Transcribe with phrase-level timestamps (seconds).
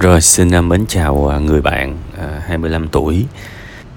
[0.00, 3.26] Rồi xin à, mến chào à, người bạn à, 25 tuổi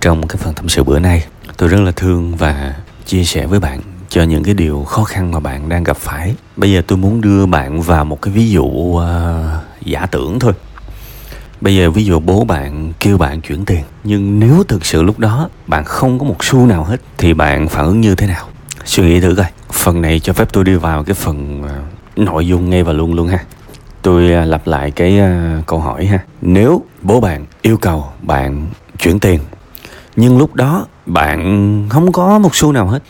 [0.01, 1.25] Trong cái phần tâm sự bữa nay.
[1.57, 5.31] Tôi rất là thương và chia sẻ với bạn cho những cái điều khó khăn
[5.31, 6.36] mà bạn đang gặp phải.
[6.55, 9.04] Bây giờ tôi muốn đưa bạn vào một cái ví dụ uh,
[9.81, 10.54] giả tưởng thôi.
[11.62, 15.20] Bây giờ ví dụ bố bạn kêu bạn chuyển tiền Nhưng nếu thực sự lúc
[15.20, 18.48] đó bạn không có một xu nào hết Thì bạn phản ứng như thế nào?
[18.85, 19.48] Suy nghĩ thử coi.
[19.72, 23.13] Phần này cho phép tôi đi vào cái phần uh, nội dung ngay và luôn
[23.13, 23.40] luôn ha
[24.04, 26.20] tôi à, lặp lại cái à, câu hỏi ha.
[26.41, 28.68] Nếu bố bạn yêu cầu bạn
[29.00, 29.40] chuyển tiền,
[30.16, 33.04] nhưng lúc đó bạn không có một xu nào hết,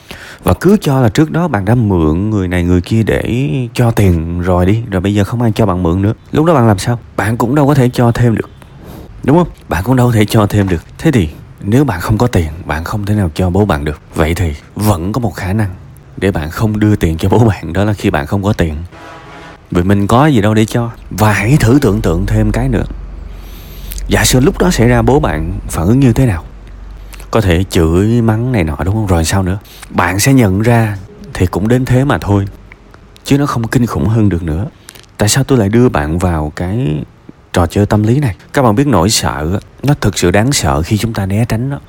[0.44, 3.91] và cứ cho là trước đó bạn đã mượn người này người kia để cho
[3.91, 6.67] tiền rồi đi, rồi bây giờ không ai cho bạn mượn nữa, lúc đó bạn
[6.67, 7.00] làm sao?
[7.17, 8.50] Bạn cũng đâu có thể cho thêm được,
[9.23, 9.48] đúng không?
[9.70, 10.84] Bạn cũng đâu có thể cho thêm được.
[10.98, 11.30] Thế thì
[11.62, 14.00] nếu bạn không có tiền, bạn không thể nào cho bố bạn được.
[14.16, 15.70] Vậy thì vẫn có một khả năng
[16.17, 18.75] để bạn không đưa tiền cho bố bạn, đó là khi bạn không có tiền
[19.73, 20.91] vì mình có gì đâu để cho.
[21.09, 22.84] Và hãy thử tưởng tượng thêm cái nữa.
[24.08, 26.44] Giả sử lúc đó xảy ra, bố bạn phản ứng như thế nào?
[27.31, 29.08] Có thể chửi, mắng này nọ, đúng không?
[29.08, 29.59] Rồi sao nữa?
[29.89, 30.97] Bạn sẽ nhận ra
[31.34, 32.45] thì cũng đến thế mà thôi,
[33.23, 34.67] chứ nó không kinh khủng hơn được nữa.
[35.17, 37.03] Tại sao tôi lại đưa bạn vào cái
[37.53, 38.36] trò chơi tâm lý này?
[38.53, 41.69] Các bạn biết nỗi sợ nó thực sự đáng sợ khi chúng ta né tránh
[41.69, 41.80] nó.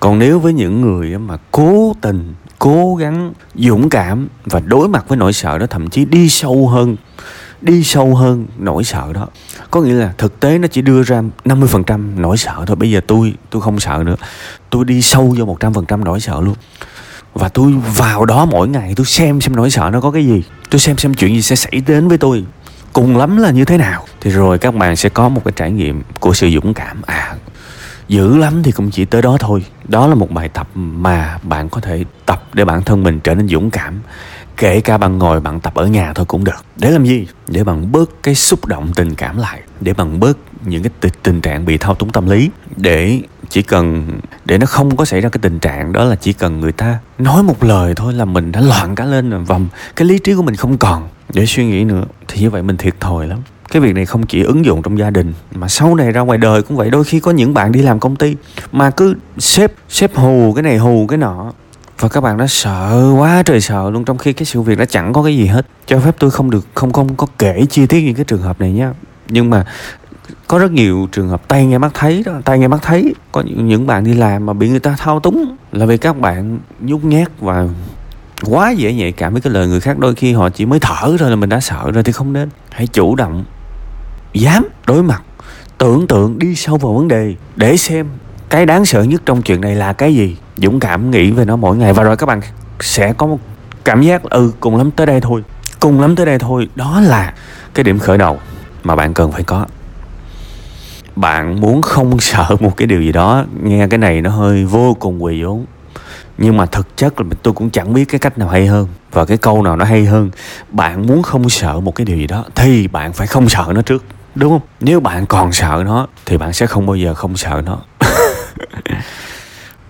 [0.00, 5.04] Còn nếu với những người mà cố tình cố gắng, dũng cảm và đối mặt
[5.08, 6.96] với nỗi sợ đó, thậm chí đi sâu hơn,
[7.60, 9.26] đi sâu hơn nỗi sợ đó.
[9.70, 12.76] Có nghĩa là thực tế nó chỉ đưa ra 50% nỗi sợ thôi.
[12.76, 14.16] Bây giờ tôi tôi không sợ nữa.
[14.70, 16.54] Tôi đi sâu vô 100% nỗi sợ luôn.
[17.34, 20.42] Và tôi vào đó mỗi ngày, tôi xem xem nỗi sợ nó có cái gì.
[20.70, 22.44] Tôi xem xem chuyện gì sẽ xảy đến với tôi.
[22.92, 24.04] Cùng lắm là như thế nào.
[24.20, 27.02] Thì rồi các bạn sẽ có một cái trải nghiệm của sự dũng cảm.
[27.06, 27.34] À
[28.08, 29.64] dữ lắm thì cũng chỉ tới đó thôi.
[29.88, 33.34] Đó là một bài tập mà bạn có thể tập để bản thân mình trở
[33.34, 34.00] nên dũng cảm.
[34.56, 36.64] Kể cả bạn ngồi bạn tập ở nhà thôi cũng được.
[36.76, 37.26] Để làm gì?
[37.48, 39.60] Để bạn bớt cái xúc động tình cảm lại.
[39.80, 42.50] Để bạn bớt những cái tình trạng bị thao túng tâm lý.
[42.76, 44.10] Để chỉ cần,
[44.44, 46.98] để nó không có xảy ra cái tình trạng đó là chỉ cần người ta
[47.18, 49.58] nói một lời thôi là mình đã loạn cả lên rồi và
[49.96, 51.08] cái lý trí của mình không còn.
[51.32, 53.38] Để suy nghĩ nữa thì như vậy mình thiệt thòi lắm
[53.70, 56.38] cái việc này không chỉ ứng dụng trong gia đình mà sau này ra ngoài
[56.38, 56.90] đời cũng vậy.
[56.90, 58.36] Đôi khi có những bạn đi làm công ty
[58.72, 61.52] mà cứ xếp xếp hù cái này hù cái nọ.
[62.00, 64.84] Và các bạn đã sợ quá trời sợ luôn trong khi cái sự việc nó
[64.84, 65.66] chẳng có cái gì hết.
[65.86, 68.60] Cho phép tôi không được không không có kể chi tiết những cái trường hợp
[68.60, 68.88] này nhé
[69.28, 69.64] nhưng mà
[70.46, 73.14] có rất nhiều trường hợp tay nghe mắt thấy đó tay nghe mắt thấy.
[73.32, 76.20] Có những, những bạn đi làm mà bị người ta thao túng là vì các
[76.20, 77.68] bạn nhút nhát và
[78.44, 79.98] quá dễ nhạy cảm với cái lời người khác.
[79.98, 82.48] Đôi khi họ chỉ mới thở thôi là mình đã sợ rồi thì không nên.
[82.70, 83.44] Hãy chủ động
[84.40, 85.22] dám đối mặt,
[85.78, 88.06] tưởng tượng đi sâu vào vấn đề để xem
[88.50, 90.36] cái đáng sợ nhất trong chuyện này là cái gì.
[90.56, 91.92] Dũng cảm nghĩ về nó mỗi ngày.
[91.92, 92.40] Và rồi các bạn
[92.80, 93.38] sẽ có một
[93.84, 95.44] cảm giác ừ cùng lắm tới đây thôi.
[95.80, 96.68] Cùng lắm tới đây thôi.
[96.74, 97.34] Đó là
[97.74, 98.38] cái điểm khởi đầu
[98.84, 99.66] mà bạn cần phải có.
[101.16, 104.96] Bạn muốn không sợ một cái điều gì đó, nghe cái này nó hơi vô
[105.00, 105.66] cùng quỳ vốn.
[106.38, 109.24] Nhưng mà thực chất là tôi cũng chẳng biết cái cách nào hay hơn và
[109.24, 110.30] cái câu nào nó hay hơn.
[110.70, 113.82] Bạn muốn không sợ một cái điều gì đó thì bạn phải không sợ nó
[113.82, 114.04] trước
[114.36, 114.68] đúng không?
[114.80, 117.78] Nếu bạn còn sợ nó, thì bạn sẽ không bao giờ không sợ nó.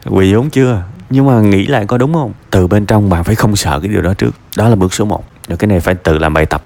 [0.05, 0.83] Quỳ vốn chưa?
[1.11, 2.33] Nhưng mà nghĩ lại có đúng không?
[2.51, 4.31] Từ bên trong bạn phải không sợ cái điều đó trước.
[4.57, 6.65] Đó là bước số 1 rồi cái này phải tự làm bài tập.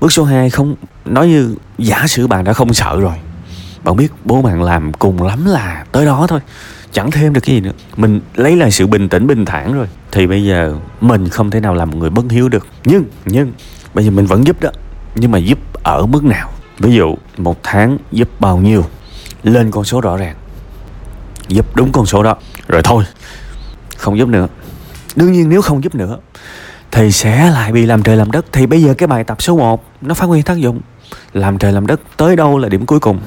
[0.00, 0.74] Bước số 2 không,
[1.04, 3.14] nói như giả sử bạn đã không sợ rồi.
[3.84, 6.40] Bạn biết bố bạn làm cùng lắm là tới đó thôi.
[6.92, 7.72] Chẳng thêm được cái gì nữa.
[7.96, 9.86] Mình lấy lại sự bình tĩnh, bình thản rồi.
[10.12, 12.66] Thì bây giờ mình không thể nào làm một người bất hiếu được.
[12.84, 13.52] Nhưng nhưng,
[13.94, 14.70] bây giờ mình vẫn giúp đó.
[15.14, 16.50] Nhưng mà giúp ở mức nào?
[16.80, 18.84] Ví dụ, một tháng giúp bao nhiêu?
[19.42, 20.34] Lên con số rõ ràng.
[21.48, 22.36] Giúp đúng con số đó.
[22.68, 23.04] Rồi thôi,
[23.96, 24.48] không giúp nữa.
[25.16, 26.18] Đương nhiên nếu không giúp nữa,
[26.90, 28.44] thì sẽ lại bị làm trời làm đất.
[28.52, 30.80] Thì bây giờ cái bài tập số 1 nó phát huy tác dụng.
[31.32, 33.20] Làm trời làm đất tới đâu là điểm cuối cùng.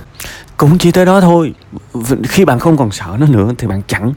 [0.57, 1.53] Cũng chỉ tới đó thôi.
[2.23, 4.13] Khi bạn không còn sợ nó nữa thì bạn chẳng,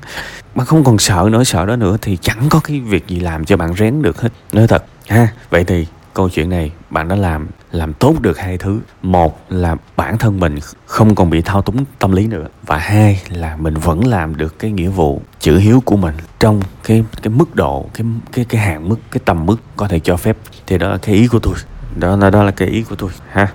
[0.55, 3.45] bạn không còn sợ nữa sợ đó nữa thì chẳng có cái việc gì làm
[3.45, 4.29] cho bạn rén được hết.
[4.53, 5.29] Nói thật, ha.
[5.51, 8.81] Vậy thì câu chuyện này bạn đã làm làm tốt được hai thứ.
[9.03, 12.46] Một là bản thân mình không còn bị thao túng tâm lý nữa.
[12.67, 16.61] Và hai là mình vẫn làm được cái nghĩa vụ chữ hiếu của mình trong
[16.84, 20.17] cái cái mức độ, cái cái cái hạn mức, cái tầm mức có thể cho
[20.17, 20.37] phép.
[20.67, 21.55] Thì đó là cái ý của tôi.
[21.96, 23.49] Đó là đó là cái ý của tôi, ha.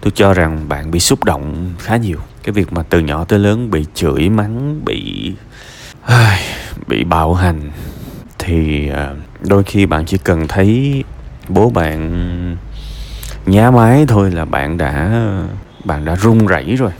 [0.00, 2.18] Tôi cho rằng bạn bị xúc động khá nhiều.
[2.42, 5.32] Cái việc mà từ nhỏ tới lớn bị chửi mắng, bị
[6.86, 7.70] bị bạo hành
[8.38, 11.04] thì à, đôi khi bạn chỉ cần thấy
[11.48, 12.56] bố bạn
[13.46, 15.22] nhá máy thôi là bạn đã
[15.84, 16.90] bạn đã run rẩy rồi.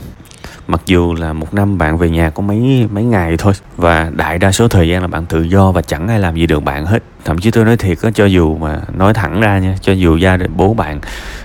[0.67, 4.39] Mặc dù là một năm bạn về nhà có mấy mấy ngày thôi, và đại
[4.39, 6.85] đa số thời gian là bạn tự do và chẳng ai làm gì được bạn
[6.85, 7.03] hết.
[7.25, 10.17] Thậm chí tôi nói thiệt á, cho dù mà nói thẳng ra nha, cho dù
[10.17, 10.99] gia đình, bố bạn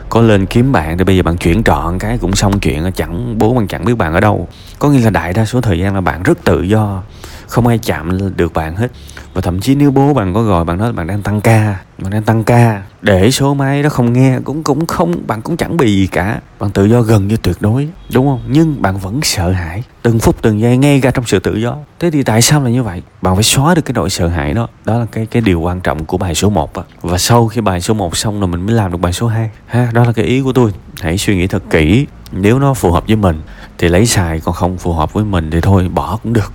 [0.08, 3.38] có lên kiếm bạn thì bây giờ bạn chuyển trọn cái cũng xong chuyện chẳng,
[3.38, 4.48] bố bạn chẳng biết bạn ở đâu.
[4.78, 7.02] Có nghĩa là đại đa số thời gian là bạn rất tự do
[7.46, 8.92] không ai chạm được bạn hết.
[9.34, 12.12] Và thậm chí nếu bố bạn có gọi, bạn nói bạn đang tăng ca, bạn
[12.12, 12.82] đang tăng ca.
[13.02, 16.40] Để số máy đó không nghe, cũng cũng không, bạn cũng chẳng bị gì cả.
[16.60, 18.40] Bạn tự do gần như tuyệt đối, đúng không?
[18.48, 19.82] Nhưng bạn vẫn sợ hãi.
[20.02, 21.76] Từng phút, từng giây ngay cả trong sự tự do.
[22.00, 23.02] Thế thì tại sao là như vậy?
[23.22, 24.68] Bạn phải xóa được cái nỗi sợ hãi đó.
[24.84, 26.82] Đó là cái cái điều quan trọng của bài số 1 á.
[27.02, 29.50] Và sau khi bài số 1 xong rồi mình mới làm được bài số 2
[29.66, 30.70] ha, đó là cái ý của tôi.
[31.00, 32.06] Hãy suy nghĩ thật kỹ.
[32.32, 33.40] Nếu nó phù hợp với mình
[33.78, 36.52] thì lấy xài, còn không phù hợp với mình thì thôi, bỏ cũng được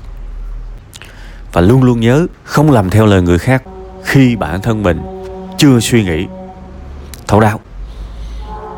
[1.58, 3.64] và luôn luôn nhớ không làm theo lời người khác
[4.04, 5.02] khi bản thân mình
[5.58, 6.26] chưa suy nghĩ.
[7.28, 7.60] Thấu đáo.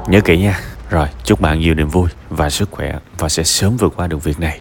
[0.08, 0.60] Nhớ kỹ nha.
[0.90, 4.24] Rồi, chúc bạn nhiều niềm vui và sức khỏe và sẽ sớm vượt qua được
[4.24, 4.58] việc này.